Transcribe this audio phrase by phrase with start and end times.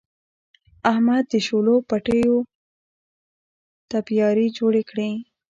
[0.91, 2.35] احمد د شولو پټیو
[3.91, 5.11] تپیاري جوړې کړې.